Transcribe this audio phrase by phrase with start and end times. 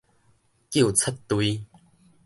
[0.71, 1.63] 糾察隊